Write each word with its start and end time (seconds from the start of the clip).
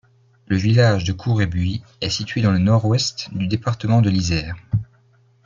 Le 0.47 0.57
village 0.57 1.03
de 1.03 1.13
Cour-et-Buis 1.13 1.83
est 2.01 2.09
situé 2.09 2.41
dans 2.41 2.49
le 2.51 2.57
nord-ouest 2.57 3.29
du 3.35 3.45
département 3.45 4.01
de 4.01 4.09
l'Isère. 4.09 4.55